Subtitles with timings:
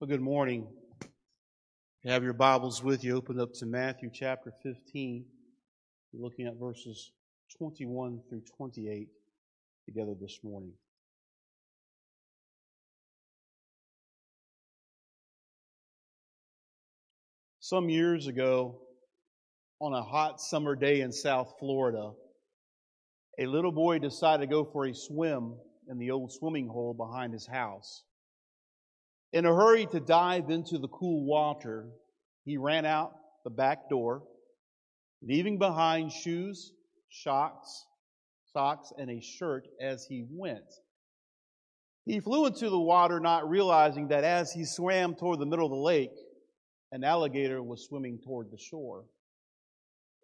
[0.00, 0.66] Well, good morning.
[2.04, 5.26] You have your Bibles with you, open up to Matthew chapter 15.
[6.14, 7.12] We're looking at verses
[7.58, 9.08] 21 through 28
[9.84, 10.72] together this morning.
[17.58, 18.80] Some years ago,
[19.82, 22.12] on a hot summer day in South Florida,
[23.38, 25.56] a little boy decided to go for a swim
[25.90, 28.02] in the old swimming hole behind his house.
[29.32, 31.88] In a hurry to dive into the cool water,
[32.44, 33.12] he ran out
[33.44, 34.24] the back door,
[35.22, 36.72] leaving behind shoes,
[37.10, 37.86] socks,
[38.52, 40.64] socks, and a shirt as he went.
[42.04, 45.70] He flew into the water, not realizing that as he swam toward the middle of
[45.70, 46.16] the lake,
[46.90, 49.04] an alligator was swimming toward the shore.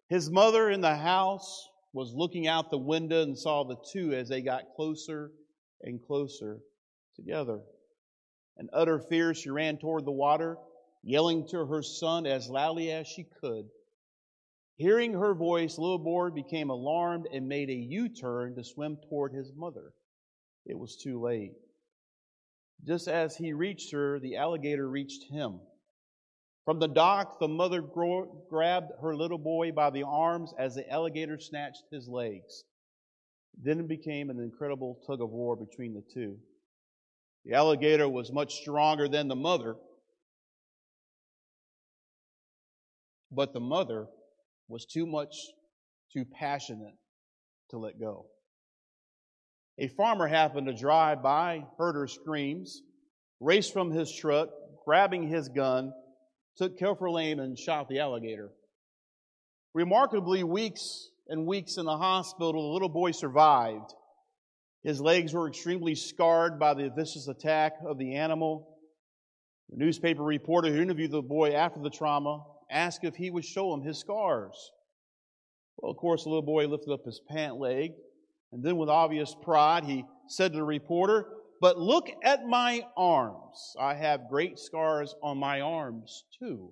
[0.09, 4.27] His mother in the house was looking out the window and saw the two as
[4.27, 5.31] they got closer
[5.81, 6.59] and closer
[7.15, 7.61] together.
[8.59, 10.57] In utter fear, she ran toward the water,
[11.03, 13.69] yelling to her son as loudly as she could.
[14.77, 19.33] Hearing her voice, little boy became alarmed and made a U turn to swim toward
[19.33, 19.93] his mother.
[20.65, 21.53] It was too late.
[22.83, 25.59] Just as he reached her, the alligator reached him.
[26.65, 31.39] From the dock, the mother grabbed her little boy by the arms as the alligator
[31.39, 32.65] snatched his legs.
[33.59, 36.37] Then it became an incredible tug of war between the two.
[37.47, 39.77] The alligator was much stronger than the mother,
[43.31, 44.07] but the mother
[44.67, 45.33] was too much
[46.11, 46.95] too passionate
[47.69, 48.25] to let go.
[49.77, 52.81] A farmer happened to drive by, heard her screams,
[53.39, 54.49] raced from his truck,
[54.83, 55.93] grabbing his gun,
[56.57, 58.49] took careful aim and shot the alligator.
[59.73, 63.93] Remarkably, weeks and weeks in the hospital, the little boy survived.
[64.87, 68.77] His legs were extremely scarred by the vicious attack of the animal.
[69.67, 73.73] The newspaper reporter who interviewed the boy after the trauma asked if he would show
[73.73, 74.71] him his scars.
[75.75, 77.95] Well, of course, the little boy lifted up his pant leg,
[78.53, 81.27] and then with obvious pride, he said to the reporter,
[81.59, 83.75] But look at my arms.
[83.77, 86.71] I have great scars on my arms, too.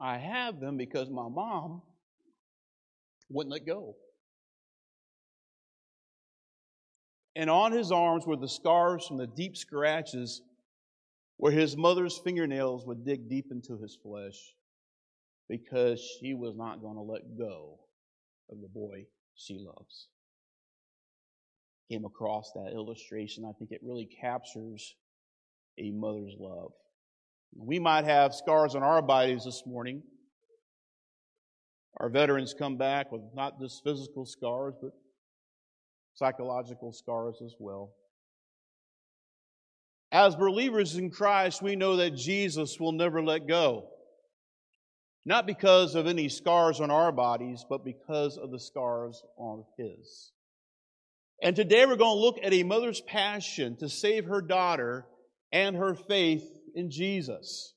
[0.00, 1.82] I have them because my mom
[3.28, 3.96] wouldn't let go.
[7.36, 10.42] And on his arms were the scars from the deep scratches
[11.36, 14.54] where his mother's fingernails would dig deep into his flesh
[15.48, 17.80] because she was not going to let go
[18.50, 20.08] of the boy she loves.
[21.90, 23.44] Came across that illustration.
[23.44, 24.94] I think it really captures
[25.78, 26.72] a mother's love.
[27.56, 30.02] We might have scars on our bodies this morning.
[31.98, 34.92] Our veterans come back with not just physical scars, but
[36.14, 37.92] psychological scars as well.
[40.12, 43.88] As believers in Christ, we know that Jesus will never let go.
[45.26, 50.30] Not because of any scars on our bodies, but because of the scars on His.
[51.42, 55.06] And today we're going to look at a mother's passion to save her daughter
[55.50, 56.44] and her faith
[56.74, 57.74] in Jesus.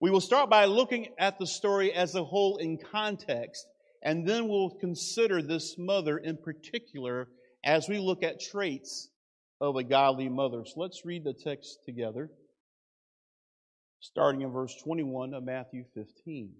[0.00, 3.66] We will start by looking at the story as a whole in context,
[4.06, 7.28] and then we'll consider this mother in particular
[7.64, 9.10] as we look at traits
[9.60, 10.62] of a godly mother.
[10.64, 12.30] So let's read the text together,
[13.98, 16.52] starting in verse 21 of Matthew 15.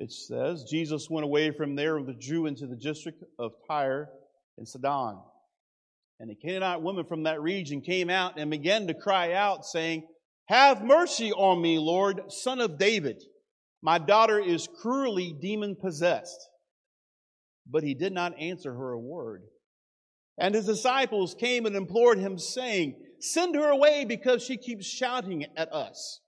[0.00, 4.08] It says, Jesus went away from there and withdrew into the district of Tyre
[4.56, 5.20] and Sidon.
[6.18, 10.02] And a Canaanite woman from that region came out and began to cry out, saying,
[10.48, 13.22] Have mercy on me, Lord, son of David.
[13.82, 16.48] My daughter is cruelly demon possessed.
[17.70, 19.42] But he did not answer her a word.
[20.38, 25.44] And his disciples came and implored him, saying, Send her away because she keeps shouting
[25.56, 26.20] at us.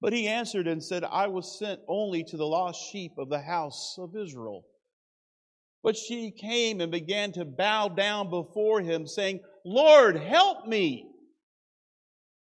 [0.00, 3.40] But he answered and said, I was sent only to the lost sheep of the
[3.40, 4.64] house of Israel.
[5.82, 11.06] But she came and began to bow down before him, saying, Lord, help me.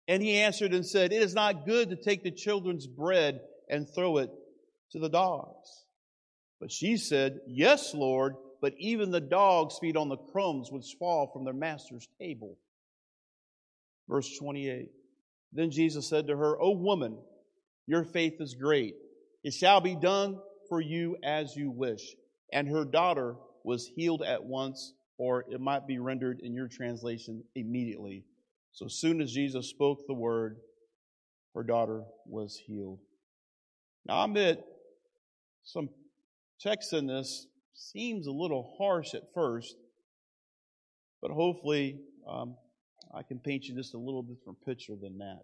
[0.08, 3.86] And he answered and said, It is not good to take the children's bread and
[3.86, 4.30] throw it
[4.92, 5.84] to the dogs.
[6.60, 11.30] But she said, Yes, Lord, but even the dogs feed on the crumbs which fall
[11.32, 12.56] from their master's table.
[14.08, 14.90] Verse 28.
[15.52, 17.18] Then Jesus said to her, O woman,
[17.86, 18.94] your faith is great.
[19.44, 20.38] It shall be done
[20.68, 22.02] for you as you wish.
[22.52, 27.44] And her daughter was healed at once, or it might be rendered in your translation
[27.54, 28.24] immediately.
[28.78, 30.58] So soon as Jesus spoke the word,
[31.56, 33.00] her daughter was healed.
[34.06, 34.64] Now, I admit
[35.64, 35.88] some
[36.60, 39.74] text in this seems a little harsh at first,
[41.20, 41.98] but hopefully
[42.30, 42.54] um,
[43.12, 45.40] I can paint you just a little different picture than that.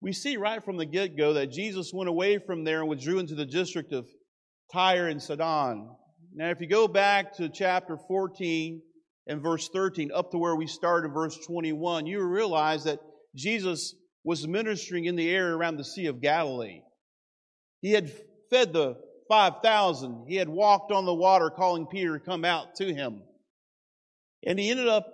[0.00, 3.20] We see right from the get go that Jesus went away from there and withdrew
[3.20, 4.04] into the district of
[4.72, 5.94] Tyre and Sidon.
[6.34, 8.82] Now, if you go back to chapter 14
[9.26, 13.00] and verse 13, up to where we started, verse 21, you realize that
[13.34, 13.94] Jesus
[14.24, 16.80] was ministering in the area around the Sea of Galilee.
[17.80, 18.10] He had
[18.50, 18.96] fed the
[19.28, 20.26] 5,000.
[20.28, 23.22] He had walked on the water calling Peter to come out to him.
[24.44, 25.06] And he ended up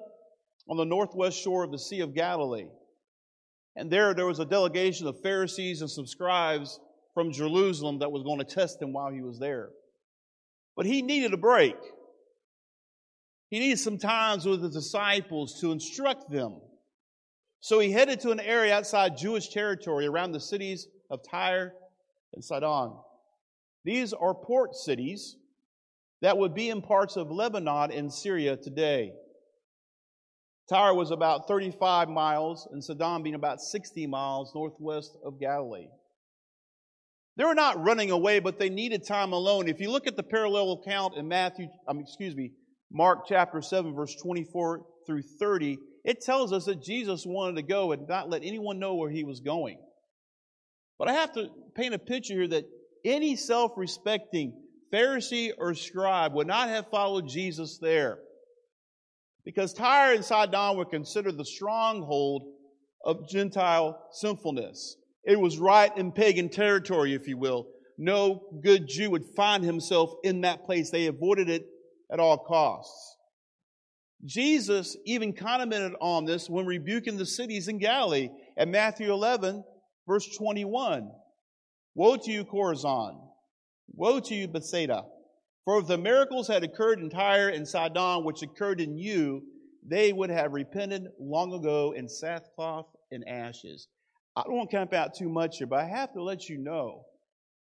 [0.69, 2.69] on the northwest shore of the Sea of Galilee.
[3.77, 6.79] And there, there was a delegation of Pharisees and some scribes
[7.15, 9.71] from Jerusalem that was going to test him while he was there.
[10.77, 11.77] But he needed a break.
[13.53, 16.59] He needed some times with the disciples to instruct them.
[17.61, 21.75] So he headed to an area outside Jewish territory around the cities of Tyre
[22.33, 22.95] and Sidon.
[23.85, 25.37] These are port cities
[26.23, 29.13] that would be in parts of Lebanon and Syria today.
[30.67, 35.89] Tyre was about 35 miles, and Sidon being about 60 miles northwest of Galilee.
[37.37, 39.69] They were not running away, but they needed time alone.
[39.69, 42.53] If you look at the parallel account in Matthew, um, excuse me,
[42.93, 47.93] Mark chapter 7, verse 24 through 30, it tells us that Jesus wanted to go
[47.93, 49.79] and not let anyone know where he was going.
[50.99, 52.65] But I have to paint a picture here that
[53.05, 54.53] any self respecting
[54.93, 58.19] Pharisee or scribe would not have followed Jesus there.
[59.45, 62.45] Because Tyre and Sidon were considered the stronghold
[63.05, 64.97] of Gentile sinfulness.
[65.25, 67.67] It was right in pagan territory, if you will.
[67.99, 70.91] No good Jew would find himself in that place.
[70.91, 71.67] They avoided it
[72.13, 73.17] at all costs.
[74.25, 79.65] Jesus even commented on this when rebuking the cities in Galilee at Matthew 11,
[80.07, 81.11] verse 21.
[81.95, 83.19] Woe to you, Chorazin!
[83.95, 85.05] Woe to you, Bethsaida!
[85.65, 89.43] For if the miracles had occurred in Tyre and Sidon, which occurred in you,
[89.85, 93.89] they would have repented long ago in sackcloth and ashes.
[94.37, 96.59] I don't want to camp out too much here, but I have to let you
[96.59, 97.05] know.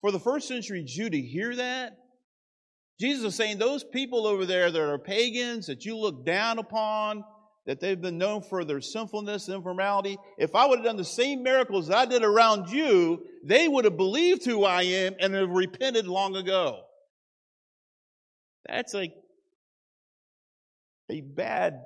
[0.02, 1.98] For the first century Jew to hear that,
[3.02, 7.24] Jesus is saying those people over there that are pagans, that you look down upon,
[7.66, 11.04] that they've been known for their sinfulness and immorality, if I would have done the
[11.04, 15.34] same miracles that I did around you, they would have believed who I am and
[15.34, 16.84] have repented long ago.
[18.68, 19.14] That's like
[21.10, 21.82] a bad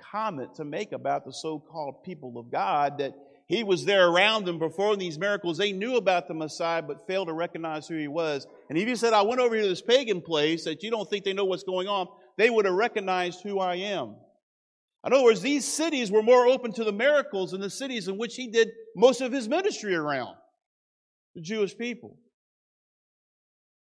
[0.00, 3.14] comment to make about the so-called people of God that
[3.46, 5.56] he was there around them performing these miracles.
[5.56, 8.46] They knew about the Messiah, but failed to recognize who he was.
[8.68, 11.24] And if you said, I went over to this pagan place that you don't think
[11.24, 14.16] they know what's going on, they would have recognized who I am.
[15.06, 18.18] In other words, these cities were more open to the miracles than the cities in
[18.18, 20.34] which he did most of his ministry around
[21.36, 22.18] the Jewish people.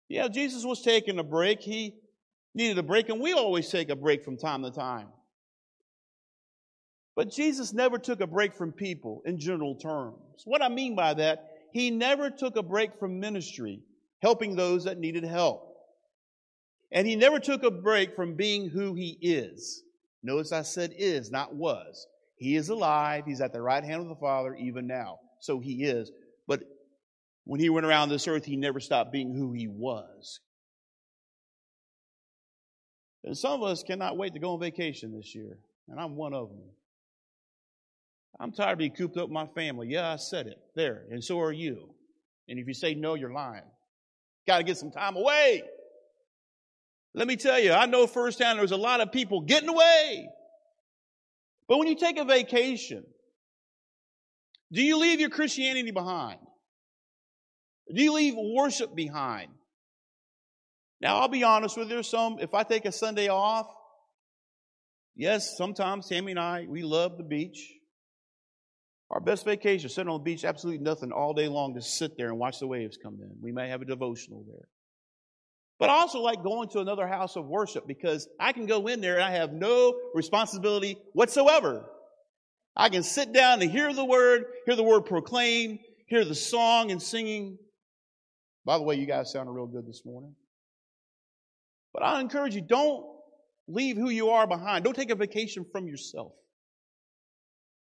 [0.08, 1.60] Yeah, Jesus was taking a break.
[1.60, 1.94] He
[2.54, 5.06] needed a break, and we always take a break from time to time.
[7.16, 10.42] But Jesus never took a break from people in general terms.
[10.44, 13.80] What I mean by that, he never took a break from ministry,
[14.20, 15.70] helping those that needed help.
[16.92, 19.82] And he never took a break from being who he is.
[20.22, 22.06] Notice I said is, not was.
[22.36, 23.24] He is alive.
[23.26, 25.18] He's at the right hand of the Father even now.
[25.40, 26.10] So he is.
[26.46, 26.62] But
[27.44, 30.40] when he went around this earth, he never stopped being who he was.
[33.22, 35.58] And some of us cannot wait to go on vacation this year.
[35.88, 36.62] And I'm one of them.
[38.40, 39.88] I'm tired of being cooped up with my family.
[39.88, 40.58] Yeah, I said it.
[40.74, 41.04] There.
[41.10, 41.94] And so are you.
[42.48, 43.62] And if you say no, you're lying.
[44.46, 45.62] Got to get some time away.
[47.14, 50.28] Let me tell you, I know firsthand there's a lot of people getting away.
[51.68, 53.04] But when you take a vacation,
[54.72, 56.40] do you leave your Christianity behind?
[57.94, 59.50] Do you leave worship behind?
[61.00, 62.02] Now, I'll be honest with you.
[62.02, 63.66] Some, if I take a Sunday off,
[65.14, 67.72] yes, sometimes Tammy and I, we love the beach.
[69.14, 72.30] Our best vacation, sitting on the beach, absolutely nothing all day long, to sit there
[72.30, 73.30] and watch the waves come in.
[73.40, 74.66] We may have a devotional there.
[75.78, 79.00] But I also like going to another house of worship because I can go in
[79.00, 81.84] there and I have no responsibility whatsoever.
[82.74, 86.90] I can sit down and hear the word, hear the word proclaimed, hear the song
[86.90, 87.58] and singing.
[88.64, 90.34] By the way, you guys sounded real good this morning.
[91.92, 93.06] But I encourage you, don't
[93.68, 94.82] leave who you are behind.
[94.84, 96.32] Don't take a vacation from yourself.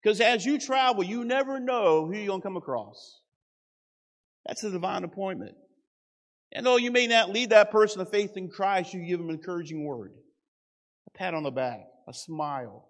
[0.04, 3.22] Because as you travel, you never know who you're going to come across.
[4.44, 5.54] That's a divine appointment.
[6.52, 9.30] And though you may not lead that person to faith in Christ, you give them
[9.30, 10.12] an encouraging word,
[11.08, 12.86] a pat on the back, a smile.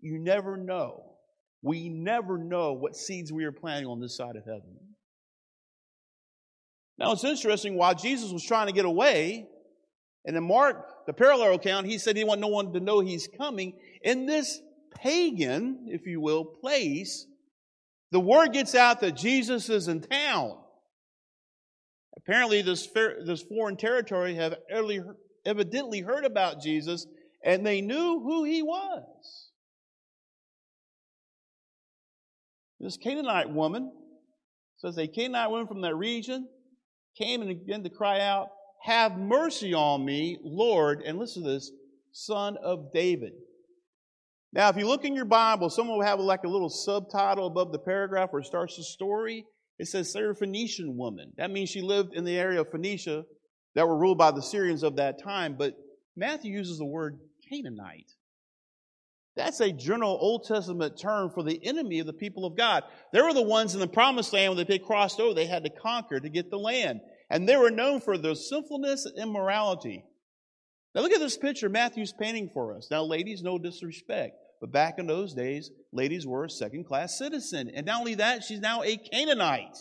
[0.00, 1.14] You never know.
[1.62, 4.76] We never know what seeds we are planting on this side of heaven.
[6.98, 9.48] Now it's interesting, while Jesus was trying to get away,
[10.26, 13.28] and in Mark, the parallel account, he said he want no one to know he's
[13.38, 13.72] coming.
[14.02, 14.60] In this
[15.02, 17.26] pagan, if you will, place,
[18.10, 20.56] the word gets out that Jesus is in town.
[22.16, 22.88] Apparently, this,
[23.24, 24.56] this foreign territory have
[25.46, 27.06] evidently heard about Jesus
[27.44, 29.50] and they knew who he was.
[32.80, 33.92] This Canaanite woman
[34.78, 36.48] says a Canaanite woman from that region
[37.16, 38.48] came and began to cry out,
[38.82, 41.72] Have mercy on me, Lord, and listen to this,
[42.12, 43.32] son of David.
[44.52, 47.72] Now, if you look in your Bible, someone will have like a little subtitle above
[47.72, 49.44] the paragraph where it starts the story.
[49.78, 51.32] It says Syrophoenician woman.
[51.36, 53.24] That means she lived in the area of Phoenicia
[53.74, 55.56] that were ruled by the Syrians of that time.
[55.56, 55.74] But
[56.16, 58.10] Matthew uses the word Canaanite.
[59.36, 62.82] That's a general Old Testament term for the enemy of the people of God.
[63.12, 65.70] They were the ones in the promised land when they crossed over, they had to
[65.70, 67.00] conquer to get the land.
[67.30, 70.04] And they were known for their sinfulness and immorality.
[70.98, 72.88] Now look at this picture Matthew's painting for us.
[72.90, 74.34] Now, ladies, no disrespect.
[74.60, 77.70] But back in those days, ladies were a second class citizen.
[77.72, 79.76] And not only that, she's now a Canaanite.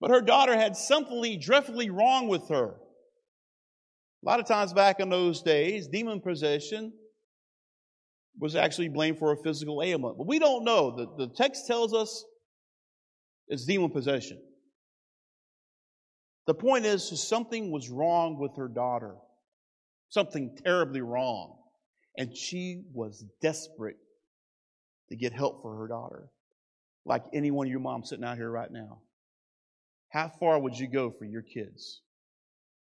[0.00, 2.76] But her daughter had something dreadfully wrong with her.
[4.22, 6.94] A lot of times back in those days, demon possession
[8.40, 10.16] was actually blamed for a physical ailment.
[10.16, 10.96] But we don't know.
[10.96, 12.24] The, the text tells us
[13.48, 14.40] it's demon possession.
[16.46, 19.16] The point is, something was wrong with her daughter.
[20.08, 21.56] Something terribly wrong.
[22.16, 23.98] And she was desperate
[25.10, 26.30] to get help for her daughter.
[27.04, 29.00] Like any one of your moms sitting out here right now.
[30.08, 32.00] How far would you go for your kids?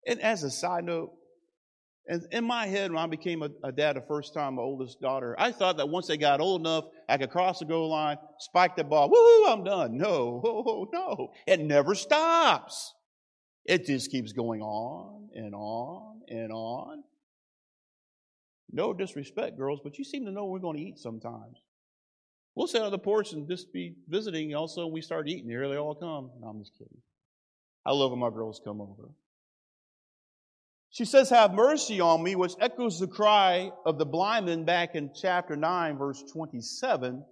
[0.07, 1.13] And as a side note,
[2.31, 5.35] in my head, when I became a, a, dad the first time, my oldest daughter,
[5.39, 8.77] I thought that once they got old enough, I could cross the goal line, spike
[8.77, 9.97] the ball, woohoo, I'm done.
[9.97, 12.95] No, no, it never stops.
[13.67, 17.03] It just keeps going on and on and on.
[18.71, 21.59] No disrespect, girls, but you seem to know we're going to eat sometimes.
[22.55, 24.55] We'll sit on the porch and just be visiting.
[24.55, 25.49] Also, we start eating.
[25.49, 26.31] Here they all come.
[26.41, 26.99] No, I'm just kidding.
[27.85, 29.11] I love when my girls come over.
[30.91, 34.95] She says, Have mercy on me, which echoes the cry of the blind man back
[34.95, 37.25] in chapter 9, verse 27.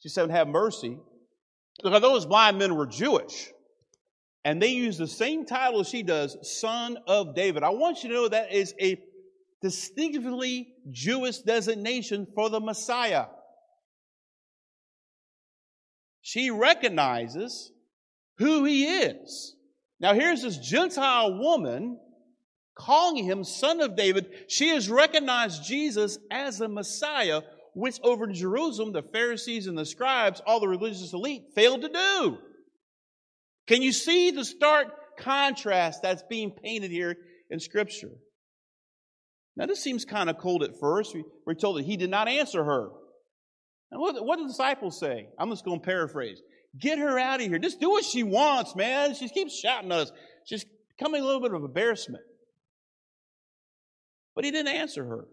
[0.00, 0.98] She said, Have mercy.
[1.82, 3.50] Because those blind men were Jewish.
[4.44, 7.62] And they use the same title she does, Son of David.
[7.62, 9.00] I want you to know that is a
[9.60, 13.26] distinctively Jewish designation for the Messiah.
[16.20, 17.72] She recognizes
[18.38, 19.54] who he is.
[20.00, 21.98] Now, here's this Gentile woman
[22.74, 27.42] calling him son of David, she has recognized Jesus as a Messiah,
[27.74, 31.88] which over in Jerusalem, the Pharisees and the scribes, all the religious elite, failed to
[31.88, 32.38] do.
[33.72, 34.88] Can you see the stark
[35.18, 37.16] contrast that's being painted here
[37.48, 38.10] in Scripture?
[39.56, 41.16] Now, this seems kind of cold at first.
[41.46, 42.90] We're told that he did not answer her.
[43.90, 45.26] And what, what did the disciples say?
[45.38, 46.42] I'm just going to paraphrase.
[46.78, 47.58] Get her out of here.
[47.58, 49.14] Just do what she wants, man.
[49.14, 50.12] She keeps shouting at us.
[50.44, 50.66] She's
[50.98, 52.24] becoming a little bit of embarrassment.
[54.34, 55.24] But he didn't answer her.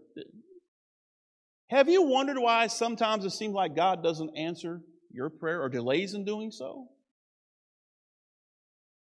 [1.68, 4.80] Have you wondered why sometimes it seems like God doesn't answer
[5.12, 6.88] your prayer or delays in doing so?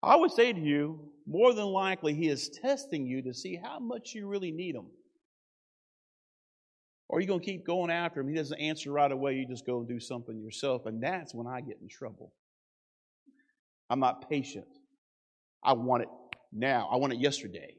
[0.03, 3.79] I would say to you, more than likely, He is testing you to see how
[3.79, 4.87] much you really need Him.
[7.07, 8.29] Or are you going to keep going after Him?
[8.29, 9.35] He doesn't answer right away.
[9.35, 10.85] You just go and do something yourself.
[10.85, 12.33] And that's when I get in trouble.
[13.89, 14.67] I'm not patient.
[15.63, 16.09] I want it
[16.51, 16.89] now.
[16.91, 17.75] I want it yesterday.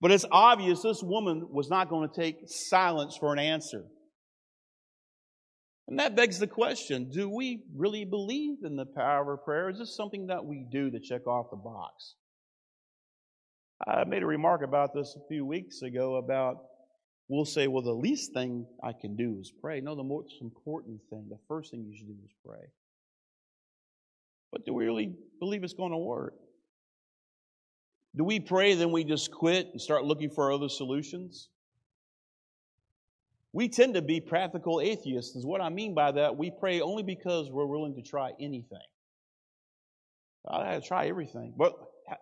[0.00, 3.84] But it's obvious this woman was not going to take silence for an answer.
[5.88, 9.70] And that begs the question do we really believe in the power of prayer?
[9.70, 12.14] Is this something that we do to check off the box?
[13.86, 16.56] I made a remark about this a few weeks ago about
[17.28, 19.80] we'll say, well, the least thing I can do is pray.
[19.80, 22.66] No, the most important thing, the first thing you should do is pray.
[24.52, 26.34] But do we really believe it's going to work?
[28.16, 31.48] Do we pray, then we just quit and start looking for other solutions?
[33.56, 36.36] We tend to be practical atheists, is what I mean by that.
[36.36, 38.78] We pray only because we're willing to try anything.
[40.46, 41.54] I had to try everything.
[41.56, 41.72] But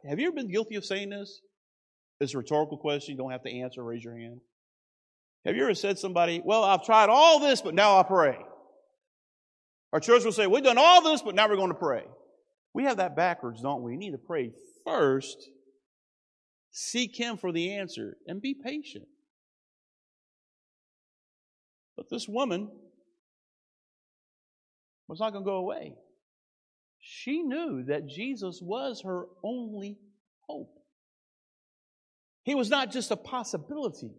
[0.09, 1.41] have you ever been guilty of saying this?
[2.21, 3.17] It's a rhetorical question.
[3.17, 3.83] You don't have to answer.
[3.83, 4.43] Raise your hand.
[5.45, 8.39] Have you ever said somebody, Well, I've tried all this, but now I pray?
[9.93, 12.05] Our church will say, We've done all this, but now we're going to pray.
[12.75, 13.91] We have that backwards, don't we?
[13.91, 14.53] We need to pray
[14.87, 15.49] first
[16.71, 19.07] Seek Him for the answer and be patient.
[21.97, 22.71] But this woman
[25.09, 25.95] was not going to go away.
[27.01, 29.99] She knew that Jesus was her only
[30.49, 30.75] hope.
[32.45, 34.11] He was not just a possibility,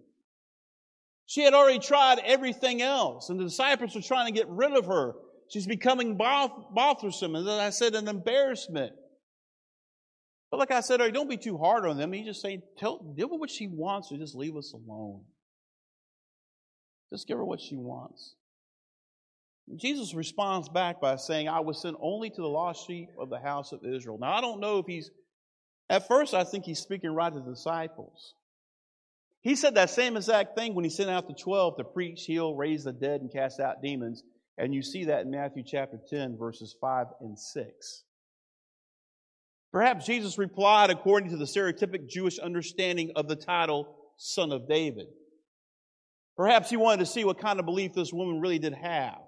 [1.26, 4.86] She had already tried everything else, and the disciples were trying to get rid of
[4.86, 5.14] her.
[5.50, 8.94] She's becoming bothersome, and as I said, an embarrassment.
[10.52, 12.14] But like I said, don't be too hard on them.
[12.14, 15.24] You just say, tell, give her what she wants, or just leave us alone.
[17.12, 18.36] Just give her what she wants.
[19.76, 23.40] Jesus responds back by saying, I was sent only to the lost sheep of the
[23.40, 24.18] house of Israel.
[24.20, 25.10] Now, I don't know if he's,
[25.90, 28.36] at first, I think he's speaking right to the disciples.
[29.42, 32.56] He said that same exact thing when he sent out the 12 to preach, heal,
[32.56, 34.24] raise the dead, and cast out demons.
[34.58, 38.04] And you see that in Matthew chapter 10, verses 5 and 6.
[39.72, 45.08] Perhaps Jesus replied according to the stereotypic Jewish understanding of the title Son of David.
[46.38, 49.20] Perhaps he wanted to see what kind of belief this woman really did have.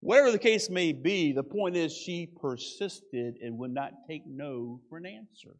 [0.00, 4.80] Whatever the case may be, the point is she persisted and would not take no
[4.88, 5.56] for an answer.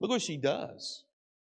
[0.00, 1.04] Look what she does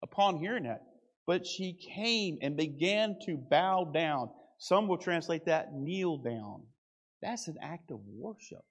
[0.03, 0.83] upon hearing that.
[1.27, 4.31] But she came and began to bow down.
[4.59, 6.63] Some will translate that kneel down.
[7.23, 8.65] That's an act of worship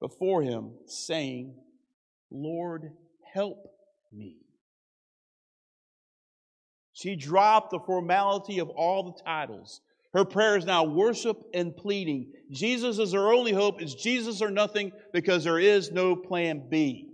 [0.00, 1.54] before him, saying,
[2.30, 2.92] Lord,
[3.32, 3.58] help
[4.12, 4.36] me.
[6.98, 9.80] She dropped the formality of all the titles.
[10.12, 12.32] Her prayer is now worship and pleading.
[12.50, 13.80] Jesus is her only hope.
[13.80, 17.08] It's Jesus or nothing because there is no plan B.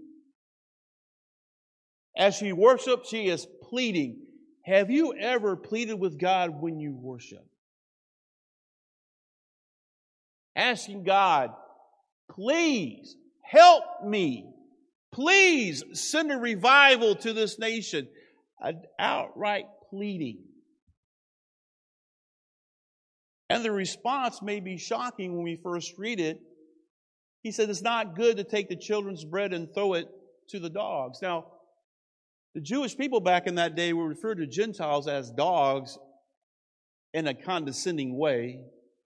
[2.17, 4.23] As she worships, she is pleading.
[4.65, 7.45] Have you ever pleaded with God when you worship?
[10.57, 11.51] Asking God,
[12.31, 14.47] please help me.
[15.13, 18.09] Please send a revival to this nation.
[18.61, 20.39] An outright pleading.
[23.49, 26.41] And the response may be shocking when we first read it.
[27.43, 30.09] He said, It's not good to take the children's bread and throw it
[30.49, 31.19] to the dogs.
[31.23, 31.47] Now,
[32.55, 35.99] the Jewish people back in that day were referred to Gentiles as dogs
[37.13, 38.61] in a condescending way,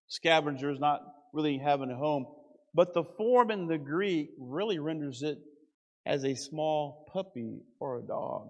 [0.06, 1.00] scavengers not
[1.34, 2.26] really having a home.
[2.74, 5.38] But the form in the Greek really renders it
[6.06, 8.48] as a small puppy or a dog.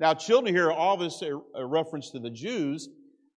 [0.00, 2.88] Now, children here are obviously uh, a reference to the Jews.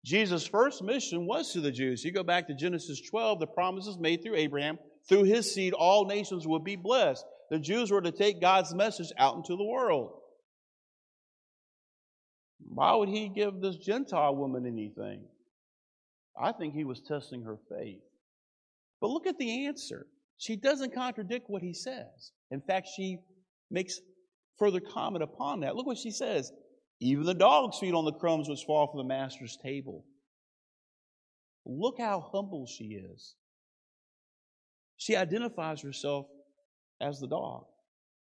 [0.04, 2.04] Jesus' first mission was to the Jews.
[2.04, 6.06] You go back to Genesis 12, the promises made through Abraham, through his seed, all
[6.06, 7.24] nations would be blessed.
[7.50, 10.12] The Jews were to take God's message out into the world.
[12.66, 15.24] Why would he give this Gentile woman anything?
[16.40, 18.00] I think he was testing her faith.
[19.00, 20.06] But look at the answer.
[20.38, 22.32] She doesn't contradict what he says.
[22.50, 23.18] In fact, she
[23.70, 24.00] makes
[24.58, 25.76] further comment upon that.
[25.76, 26.52] Look what she says.
[27.00, 30.04] Even the dogs feed on the crumbs which fall from the master's table.
[31.66, 33.34] Look how humble she is.
[34.96, 36.26] She identifies herself
[37.00, 37.64] as the dog,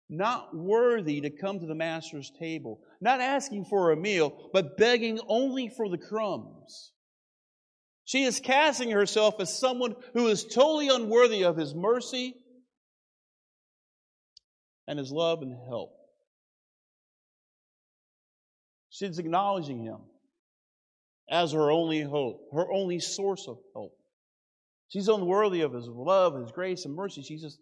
[0.09, 5.19] not worthy to come to the master's table, not asking for a meal, but begging
[5.27, 6.91] only for the crumbs.
[8.05, 12.35] She is casting herself as someone who is totally unworthy of his mercy
[14.87, 15.98] and his love and help.
[18.99, 19.99] She's acknowledging him
[21.29, 23.95] as her only hope, her only source of hope.
[24.89, 27.21] She's unworthy of his love, his grace, and mercy.
[27.21, 27.59] She just,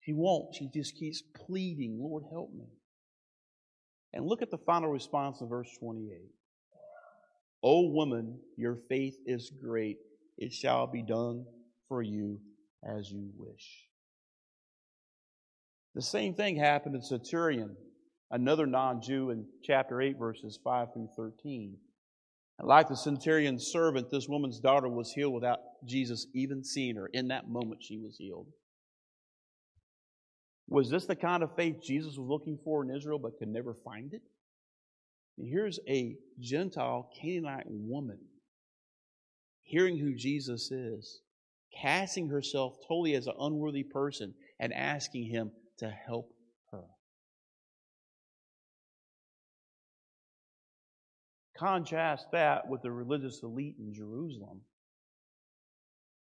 [0.00, 0.56] she won't.
[0.56, 2.66] She just keeps pleading, Lord, help me.
[4.12, 6.18] And look at the final response in verse 28.
[7.62, 9.98] O woman, your faith is great.
[10.36, 11.44] It shall be done
[11.86, 12.40] for you
[12.84, 13.86] as you wish.
[15.94, 17.76] The same thing happened in Centurion
[18.32, 21.76] another non Jew in chapter 8, verses 5 through 13.
[22.58, 27.08] And like the centurion's servant, this woman's daughter was healed without Jesus even seeing her.
[27.12, 28.46] In that moment, she was healed.
[30.68, 33.76] Was this the kind of faith Jesus was looking for in Israel but could never
[33.84, 34.22] find it?
[35.38, 38.18] And here's a Gentile Canaanite woman
[39.62, 41.20] hearing who Jesus is,
[41.80, 46.30] casting herself totally as an unworthy person, and asking him to help
[51.62, 54.62] Contrast that with the religious elite in Jerusalem.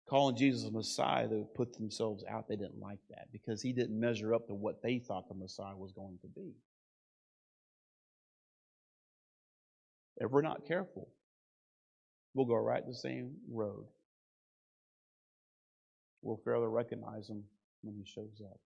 [0.09, 2.47] Calling Jesus Messiah, they put themselves out.
[2.47, 5.77] They didn't like that because he didn't measure up to what they thought the Messiah
[5.77, 6.53] was going to be.
[10.19, 11.09] If we're not careful,
[12.33, 13.87] we'll go right the same road.
[16.23, 17.43] We'll fail to recognize him
[17.83, 18.61] when he shows up.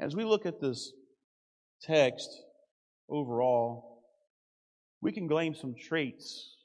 [0.00, 0.92] As we look at this
[1.80, 2.28] text
[3.08, 3.95] overall,
[5.00, 6.56] we can claim some traits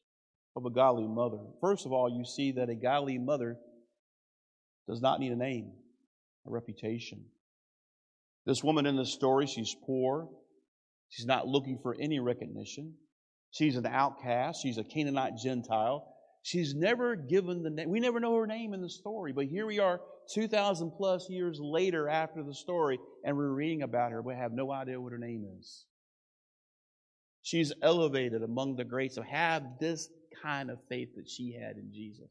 [0.56, 1.40] of a godly mother.
[1.60, 3.58] First of all, you see that a godly mother
[4.88, 5.72] does not need a name,
[6.48, 7.26] a reputation.
[8.46, 10.28] This woman in the story, she's poor,
[11.12, 12.94] She's not looking for any recognition.
[13.52, 14.62] She's an outcast.
[14.64, 16.08] She's a Canaanite Gentile.
[16.42, 17.90] She's never given the name.
[17.90, 20.00] We never know her name in the story, but here we are
[20.34, 24.72] 2,000 plus years later after the story, and we're reading about her, but have no
[24.72, 25.86] idea what her name is.
[27.42, 30.10] She's elevated among the greats So have this
[30.44, 32.30] kind of faith that she had in Jesus.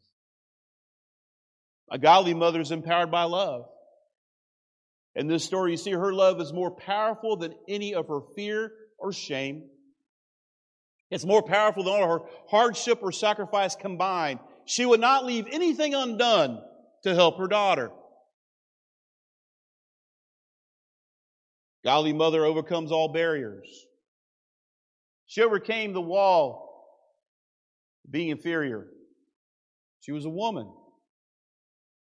[1.90, 3.66] A godly mother is empowered by love.
[5.16, 8.72] In this story, you see her love is more powerful than any of her fear
[8.96, 9.64] or shame.
[11.10, 14.38] It's more powerful than all her hardship or sacrifice combined.
[14.64, 16.62] She would not leave anything undone
[17.02, 17.90] to help her daughter.
[21.82, 23.86] Godly mother overcomes all barriers.
[25.30, 26.88] She overcame the wall
[28.10, 28.88] being inferior.
[30.00, 30.68] She was a woman.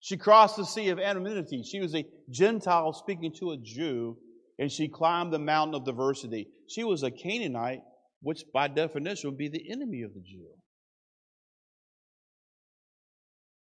[0.01, 1.62] She crossed the sea of anonymity.
[1.62, 4.17] She was a Gentile speaking to a Jew,
[4.59, 6.49] and she climbed the mountain of diversity.
[6.71, 7.83] She was a Canaanite,
[8.23, 10.49] which by definition would be the enemy of the Jew.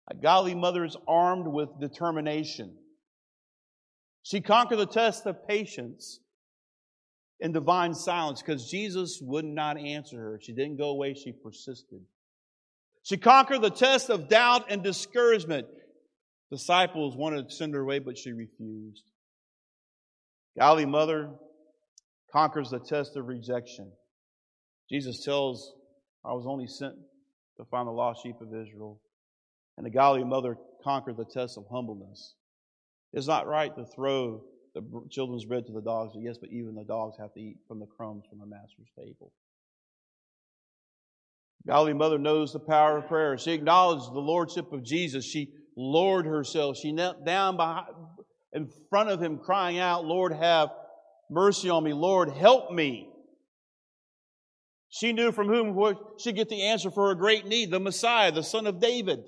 [0.10, 2.78] A godly mother is armed with determination.
[4.24, 6.22] She conquered the test of patience
[7.42, 10.40] in divine silence because Jesus would not answer her.
[10.42, 12.02] She didn't go away, she persisted.
[13.04, 15.68] She conquered the test of doubt and discouragement
[16.52, 19.04] disciples wanted to send her away, but she refused.
[20.58, 21.32] Godly mother
[22.32, 23.92] conquers the test of rejection.
[24.90, 25.74] Jesus tells,
[26.24, 26.96] I was only sent
[27.58, 29.00] to find the lost sheep of Israel.
[29.78, 32.36] And the godly mother conquered the test of humbleness.
[33.14, 34.44] It's not right to throw
[34.74, 37.80] the children's bread to the dogs, yes, but even the dogs have to eat from
[37.80, 39.32] the crumbs from the master's table.
[41.68, 43.38] Godly mother knows the power of prayer.
[43.38, 45.26] She acknowledged the lordship of Jesus.
[45.26, 46.78] She lowered herself.
[46.78, 47.88] She knelt down behind,
[48.54, 50.70] in front of him, crying out, Lord, have
[51.30, 51.94] mercy on me.
[51.94, 53.10] Lord, help me.
[54.90, 58.44] She knew from whom she'd get the answer for her great need, the Messiah, the
[58.44, 59.24] son of David.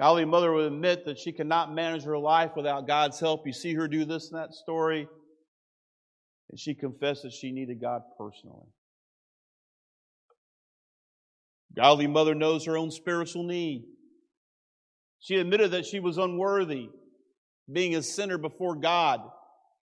[0.00, 3.46] Godly mother would admit that she cannot manage her life without God's help.
[3.46, 5.06] You see her do this in that story.
[6.48, 8.66] And she confessed that she needed God personally.
[11.76, 13.84] Godly mother knows her own spiritual need.
[15.18, 16.88] She admitted that she was unworthy,
[17.70, 19.20] being a sinner before God.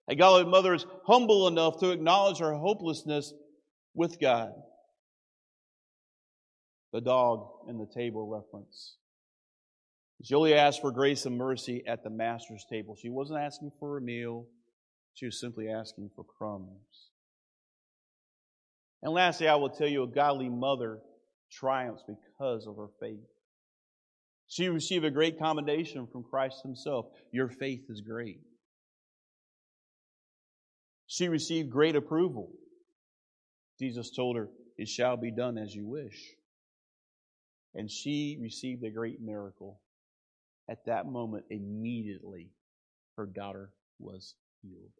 [0.09, 3.33] A godly mother is humble enough to acknowledge her hopelessness
[3.95, 4.51] with God.
[6.91, 8.97] The dog in the table reference.
[10.21, 12.95] She only asked for grace and mercy at the master's table.
[12.95, 14.45] She wasn't asking for a meal.
[15.13, 17.09] She was simply asking for crumbs.
[19.01, 20.99] And lastly, I will tell you a godly mother
[21.51, 23.19] triumphs because of her faith.
[24.47, 27.07] She received a great commendation from Christ Himself.
[27.31, 28.39] Your faith is great.
[31.07, 32.49] She received great approval.
[33.79, 36.35] Jesus told her, It shall be done as you wish.
[37.75, 39.81] And she received a great miracle.
[40.69, 42.51] At that moment, immediately,
[43.17, 44.91] her daughter was healed.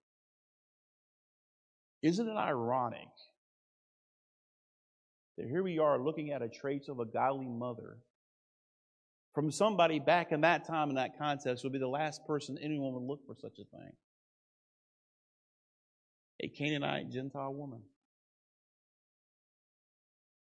[2.02, 3.08] Isn't it ironic
[5.38, 7.98] that here we are looking at a traits of a godly mother
[9.34, 12.94] from somebody back in that time in that context would be the last person anyone
[12.94, 13.92] would look for such a thing.
[16.44, 17.82] A Canaanite Gentile woman.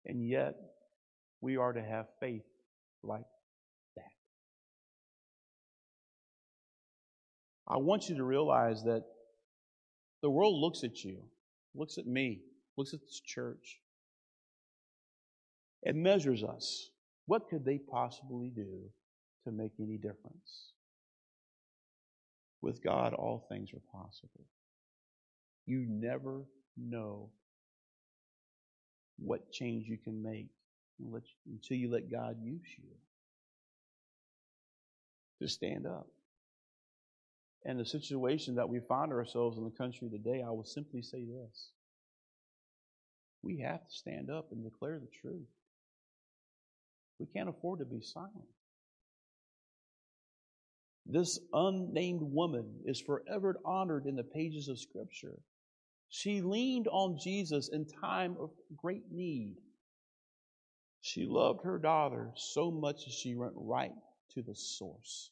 [0.06, 0.56] And yet,
[1.42, 2.44] we are to have faith
[3.04, 3.24] like
[7.72, 9.06] I want you to realize that
[10.22, 11.20] the world looks at you,
[11.74, 12.42] looks at me,
[12.76, 13.80] looks at this church,
[15.84, 16.90] it measures us.
[17.28, 18.90] What could they possibly do
[19.46, 20.74] to make any difference?
[22.62, 24.46] With God, all things are possible.
[25.66, 26.42] You never
[26.78, 27.30] know
[29.18, 30.50] what change you can make
[31.00, 32.90] until you let God use you
[35.42, 36.08] to stand up.
[37.66, 41.24] And the situation that we find ourselves in the country today, I will simply say
[41.26, 41.70] this.
[43.44, 45.48] We have to stand up and declare the truth.
[47.20, 48.48] We can't afford to be silent.
[51.06, 55.38] This unnamed woman is forever honored in the pages of Scripture.
[56.10, 59.56] She leaned on Jesus in time of great need.
[61.02, 63.94] She loved her daughter so much that she went right
[64.34, 65.32] to the source.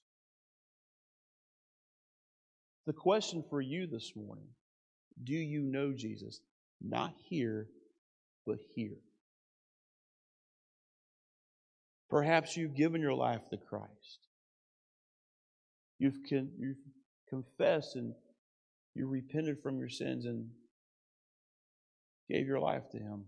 [2.89, 4.47] The question for you this morning
[5.23, 6.41] do you know Jesus?
[6.81, 7.67] Not here,
[8.47, 8.97] but here.
[12.09, 14.27] Perhaps you've given your life to Christ.
[15.99, 16.77] You've, con- you've
[17.29, 18.15] confessed and
[18.95, 20.49] you repented from your sins and
[22.27, 23.25] gave your life to Him.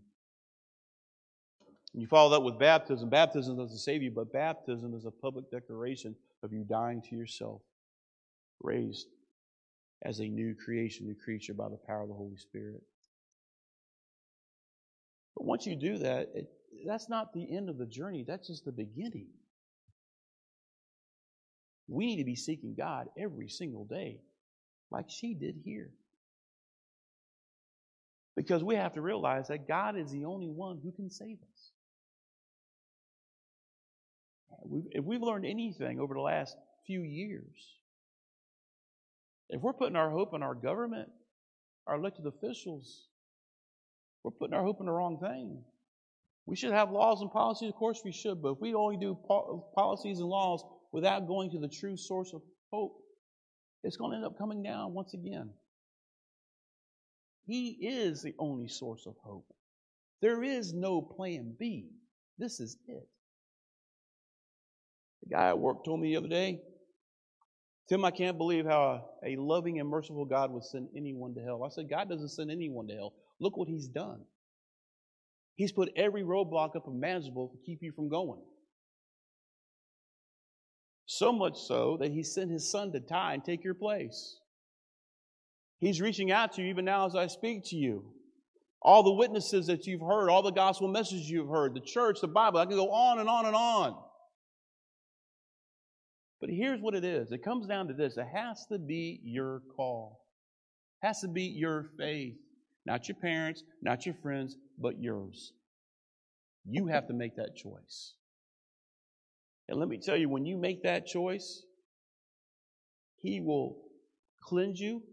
[1.94, 3.12] And you follow that with baptism.
[3.12, 7.62] Baptism doesn't save you, but baptism is a public declaration of you dying to yourself,
[8.64, 9.06] raised
[10.04, 12.82] as a new creation, new creature by the power of the Holy Spirit.
[15.36, 16.50] But once you do that, it,
[16.86, 19.28] that's not the end of the journey, that's just the beginning.
[21.88, 24.22] We need to be seeking God every single day,
[24.90, 25.92] like she did here.
[28.36, 31.72] Because we have to realize that God is the only one who can save us.
[34.92, 37.81] If we've learned anything over the last few years,
[39.52, 41.10] if we're putting our hope in our government,
[41.88, 43.08] our elected officials,
[44.24, 45.64] we're putting our hope in the wrong thing.
[46.46, 49.18] We should have laws and policies, of course we should, but if we only do
[49.76, 52.98] policies and laws without going to the true source of hope,
[53.84, 55.50] it's going to end up coming down once again.
[57.46, 59.46] He is the only source of hope.
[60.22, 61.90] There is no plan B.
[62.38, 63.08] This is it.
[65.24, 66.62] The guy at work told me the other day,
[67.92, 71.42] Tim, I can't believe how a, a loving and merciful God would send anyone to
[71.42, 71.62] hell.
[71.66, 73.12] I said, God doesn't send anyone to hell.
[73.42, 74.22] Look what He's done.
[75.56, 78.40] He's put every roadblock up imaginable to keep you from going.
[81.06, 84.40] So much so that He sent His Son to die and take your place.
[85.82, 88.06] He's reaching out to you even now as I speak to you.
[88.82, 92.30] All the witnesses that you've heard, all the gospel messages you've heard, the church, the
[92.30, 94.02] Bible, I can go on and on and on.
[96.42, 99.62] But here's what it is it comes down to this it has to be your
[99.78, 100.26] call,
[101.02, 102.36] it has to be your faith.
[102.86, 105.54] Not your parents, not your friends, but yours.
[106.66, 108.16] You have to make that choice.
[109.70, 111.64] And let me tell you, when you make that choice,
[113.18, 113.78] He will
[114.42, 115.04] cleanse you.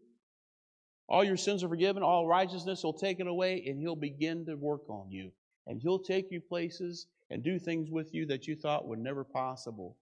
[1.09, 4.55] All your sins are forgiven, all righteousness will take it away, and He'll begin to
[4.57, 5.31] work on you.
[5.67, 9.25] And He'll take you places and do things with you that you thought were never
[9.25, 9.97] possible.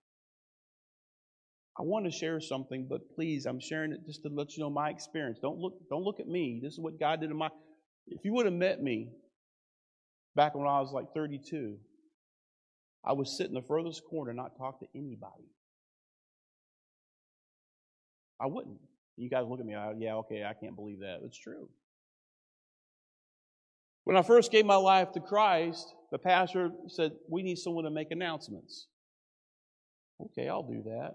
[1.78, 4.70] I want to share something, but please, I'm sharing it just to let you know
[4.70, 5.38] my experience.
[5.40, 6.60] Don't look, don't look at me.
[6.62, 7.50] This is what God did in my.
[8.06, 9.10] If you would have met me
[10.34, 11.76] back when I was like 32,
[13.04, 15.50] I would sit in the furthest corner and not talk to anybody.
[18.40, 18.78] I wouldn't.
[19.16, 21.20] You guys look at me, I, yeah, okay, I can't believe that.
[21.24, 21.68] It's true.
[24.04, 27.90] When I first gave my life to Christ, the pastor said, We need someone to
[27.90, 28.86] make announcements.
[30.20, 31.14] Okay, I'll do that.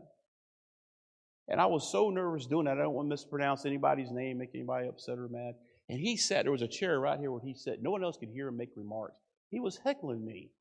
[1.47, 2.77] And I was so nervous doing that.
[2.77, 5.55] I don't want to mispronounce anybody's name, make anybody upset or mad.
[5.89, 7.81] And he sat, there was a chair right here where he sat.
[7.81, 9.15] No one else could hear him make remarks.
[9.49, 10.51] He was heckling me.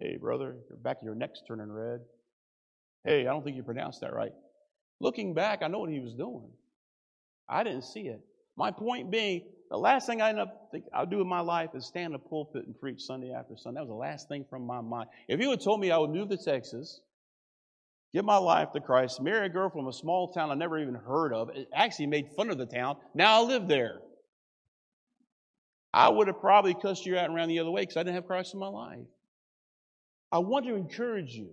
[0.00, 2.00] Hey, brother, your back of your neck's turning red.
[3.04, 4.32] Hey, I don't think you pronounced that right.
[5.00, 6.50] Looking back, I know what he was doing.
[7.48, 8.20] I didn't see it.
[8.56, 11.70] My point being, the last thing I end up think I'll do in my life
[11.74, 13.78] is stand in a pulpit and preach Sunday after Sunday.
[13.78, 15.08] That was the last thing from my mind.
[15.28, 17.00] If you had told me I would move to Texas,
[18.14, 20.94] give my life to Christ, marry a girl from a small town I never even
[20.94, 22.96] heard of, it actually made fun of the town.
[23.14, 24.00] Now I live there.
[25.92, 28.16] I would have probably cussed you out and ran the other way because I didn't
[28.16, 29.06] have Christ in my life.
[30.30, 31.50] I want to encourage you.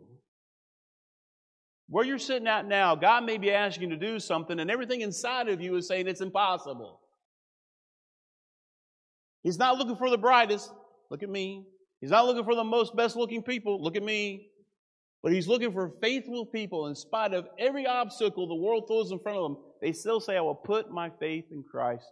[1.88, 5.02] Where you're sitting at now, God may be asking you to do something, and everything
[5.02, 7.00] inside of you is saying it's impossible.
[9.44, 10.72] He's not looking for the brightest.
[11.12, 11.68] Look at me.
[12.02, 13.82] He's not looking for the most best looking people.
[13.82, 14.50] Look at me.
[15.26, 19.18] But he's looking for faithful people in spite of every obstacle the world throws in
[19.18, 19.58] front of them.
[19.82, 22.06] They still say, I will put my faith in Christ.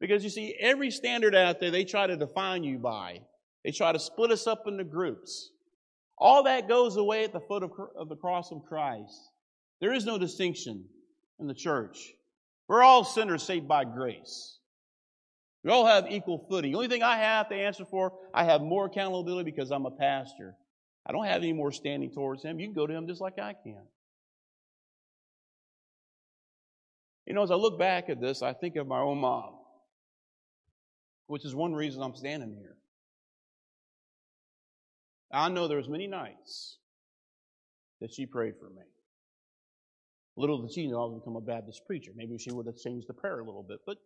[0.00, 3.20] Because you see, every standard out there they try to define you by,
[3.64, 5.52] they try to split us up into groups.
[6.18, 9.30] All that goes away at the foot of, of the cross of Christ.
[9.80, 10.86] There is no distinction
[11.38, 11.98] in the church.
[12.66, 14.58] We're all sinners saved by grace.
[15.62, 16.72] We all have equal footing.
[16.72, 19.92] The only thing I have to answer for, I have more accountability because I'm a
[19.92, 20.56] pastor.
[21.06, 22.60] I don't have any more standing towards him.
[22.60, 23.82] You can go to him just like I can.
[27.26, 29.54] You know, as I look back at this, I think of my own mom,
[31.26, 32.76] which is one reason I'm standing here.
[35.32, 36.78] I know there was many nights
[38.00, 38.82] that she prayed for me.
[40.36, 42.10] Little did she know I would become a Baptist preacher.
[42.16, 43.98] Maybe she would have changed the prayer a little bit, but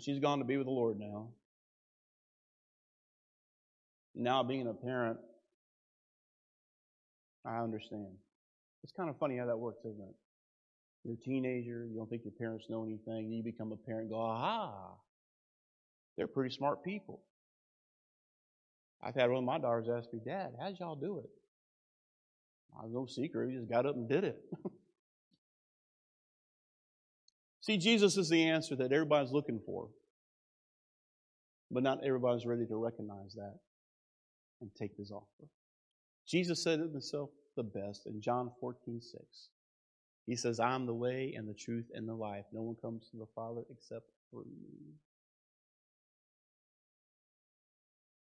[0.00, 1.30] she's gone to be with the Lord now
[4.18, 5.18] now being a parent,
[7.46, 8.08] I understand.
[8.82, 10.14] It's kind of funny how that works, isn't it?
[11.04, 14.20] You're a teenager, you don't think your parents know anything, you become a parent go,
[14.20, 14.94] aha,
[16.16, 17.22] they're pretty smart people.
[19.00, 21.30] I've had one of my daughters ask me, Dad, how'd y'all do it?
[22.76, 24.40] I was no secret, we just got up and did it.
[27.60, 29.88] See, Jesus is the answer that everybody's looking for.
[31.70, 33.54] But not everybody's ready to recognize that
[34.60, 35.48] and take this offer.
[36.26, 39.48] Jesus said it himself the best in John 14, 6.
[40.26, 42.44] He says, I'm the way and the truth and the life.
[42.52, 44.92] No one comes to the Father except through me.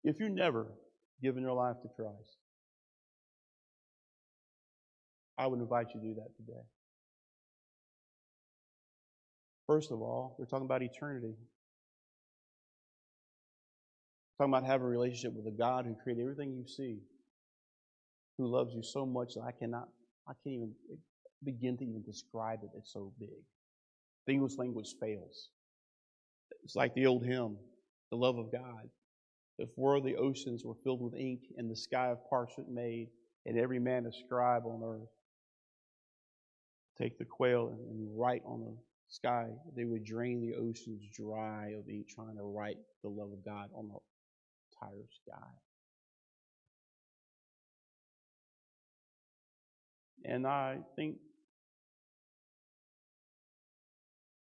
[0.05, 0.67] If you've never
[1.23, 2.37] given your life to Christ,
[5.39, 6.61] I would invite you to do that today.
[9.67, 11.35] First of all, we're talking about eternity.
[14.39, 16.99] Talking about having a relationship with a God who created everything you see,
[18.37, 19.89] who loves you so much that I cannot,
[20.29, 20.97] I can't even eh,
[21.45, 22.71] begin to even describe it.
[22.77, 23.29] It's so big.
[24.27, 25.51] The English language fails.
[26.65, 27.57] It's like the old hymn,
[28.11, 28.89] the love of God.
[29.59, 33.11] If were the oceans were filled with ink and the sky of parchment made,
[33.47, 35.09] and every man a scribe on earth,
[36.99, 38.77] take the quail and write on the
[39.09, 43.45] sky, they would drain the oceans dry of ink trying to write the love of
[43.45, 43.95] God on the
[44.85, 45.47] entire sky.
[50.25, 51.17] And I think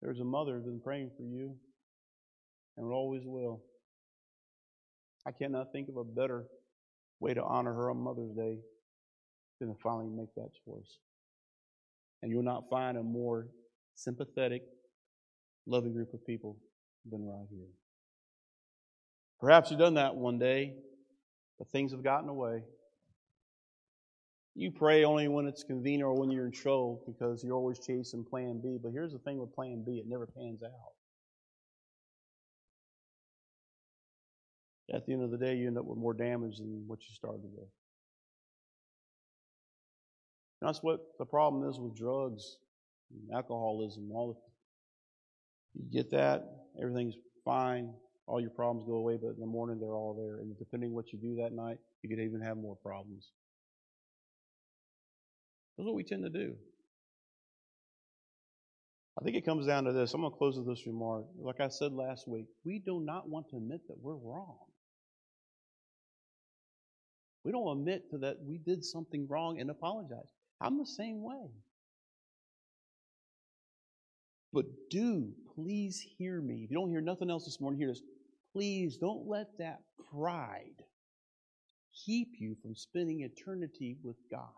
[0.03, 1.55] there's a mother who's been praying for you
[2.77, 3.63] and always will.
[5.27, 6.47] I cannot think of a better
[7.21, 8.59] way to honor her on Mother's Day
[9.61, 10.99] than to finally make that choice.
[12.23, 13.49] And you'll not find a more
[13.95, 14.63] sympathetic,
[15.67, 16.57] loving group of people
[17.11, 17.69] than right here.
[19.41, 20.75] Perhaps you've done that one day,
[21.59, 22.63] but things have gotten away.
[24.55, 28.25] You pray only when it's convenient or when you're in trouble because you're always chasing
[28.25, 28.79] plan B.
[28.83, 30.71] But here's the thing with plan B it never pans out.
[34.93, 37.15] At the end of the day, you end up with more damage than what you
[37.15, 37.69] started with.
[40.61, 42.57] And that's what the problem is with drugs,
[43.13, 44.35] and alcoholism, all
[45.75, 46.45] the, you get that,
[46.81, 47.95] everything's fine,
[48.31, 50.39] all your problems go away, but in the morning they're all there.
[50.39, 53.29] And depending what you do that night, you could even have more problems.
[55.77, 56.55] That's what we tend to do.
[59.21, 60.15] I think it comes down to this.
[60.15, 61.25] I'm going to close with this remark.
[61.43, 64.59] Like I said last week, we do not want to admit that we're wrong.
[67.45, 70.31] We don't admit to that we did something wrong and apologize.
[70.61, 71.51] I'm the same way.
[74.53, 76.63] But do please hear me.
[76.65, 78.03] If you don't hear nothing else this morning, hear this.
[78.53, 79.81] Please don't let that
[80.13, 80.83] pride
[82.05, 84.49] keep you from spending eternity with God.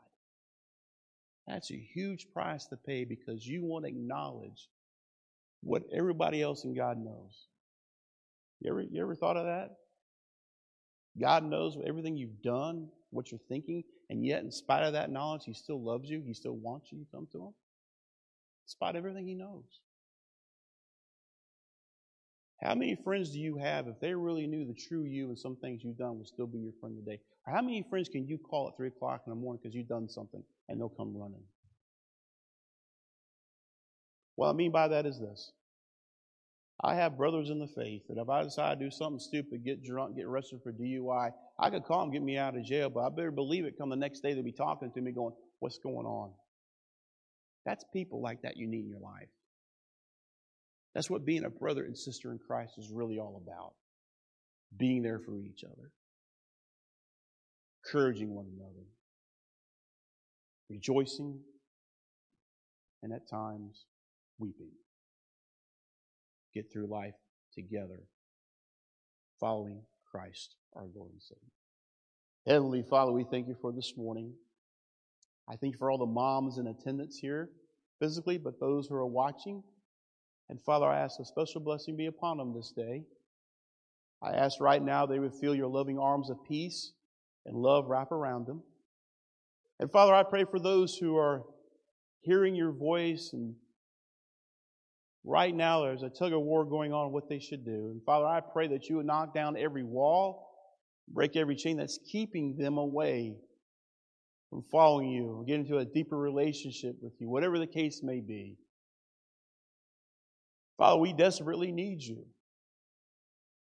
[1.46, 4.68] That's a huge price to pay because you want to acknowledge
[5.62, 7.48] what everybody else in God knows.
[8.60, 9.70] You ever, you ever thought of that?
[11.20, 15.42] God knows everything you've done, what you're thinking, and yet, in spite of that knowledge,
[15.44, 16.22] He still loves you.
[16.26, 17.48] He still wants you to come to Him.
[17.48, 19.64] In spite of everything He knows.
[22.62, 25.56] How many friends do you have if they really knew the true you and some
[25.56, 27.18] things you've done would still be your friend today?
[27.46, 29.88] Or how many friends can you call at 3 o'clock in the morning because you've
[29.88, 31.42] done something and they'll come running?
[34.36, 35.50] What I mean by that is this
[36.80, 39.84] I have brothers in the faith that if I decide to do something stupid, get
[39.84, 43.00] drunk, get arrested for DUI, I could call them, get me out of jail, but
[43.00, 45.78] I better believe it come the next day they'll be talking to me going, What's
[45.78, 46.30] going on?
[47.66, 49.28] That's people like that you need in your life.
[50.94, 53.72] That's what being a brother and sister in Christ is really all about.
[54.76, 55.90] Being there for each other,
[57.84, 58.86] encouraging one another,
[60.70, 61.40] rejoicing,
[63.02, 63.84] and at times
[64.38, 64.70] weeping
[66.54, 67.14] get through life
[67.54, 68.02] together,
[69.40, 71.52] following Christ, our Lord and Savior.
[72.46, 74.32] Heavenly Father, we thank you for this morning.
[75.48, 77.50] I thank you for all the moms in attendance here
[78.00, 79.62] physically, but those who are watching.
[80.52, 83.04] And Father, I ask a special blessing be upon them this day.
[84.22, 86.92] I ask right now they would feel your loving arms of peace
[87.46, 88.62] and love wrap around them.
[89.80, 91.44] And Father, I pray for those who are
[92.20, 93.54] hearing your voice and
[95.24, 97.92] Right now, there's a tug of war going on what they should do.
[97.92, 100.50] And Father, I pray that you would knock down every wall,
[101.08, 103.36] break every chain that's keeping them away
[104.50, 108.58] from following you, get into a deeper relationship with you, whatever the case may be.
[110.78, 112.26] Father, we desperately need you.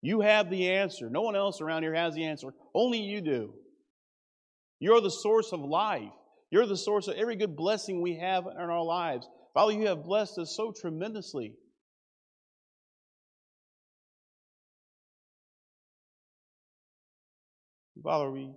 [0.01, 1.09] You have the answer.
[1.09, 2.49] No one else around here has the answer.
[2.73, 3.53] Only you do.
[4.79, 6.11] You're the source of life.
[6.51, 9.27] You're the source of every good blessing we have in our lives.
[9.53, 11.53] Father, you have blessed us so tremendously.
[18.03, 18.51] Father, we,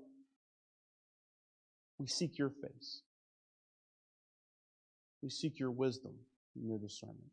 [1.99, 3.03] we seek your face.
[5.23, 6.15] We seek your wisdom
[6.57, 7.31] and your discernment.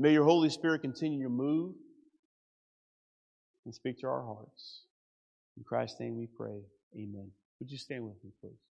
[0.00, 1.74] May your Holy Spirit continue to move
[3.64, 4.84] and speak to our hearts.
[5.56, 6.60] In Christ's name we pray.
[6.94, 7.32] Amen.
[7.58, 8.67] Would you stand with me, please?